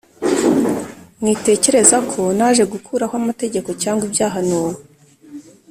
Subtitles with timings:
[1.19, 4.71] “Mwitekereza ko naje gukuraho amategeko cyangwa ibyahanuwe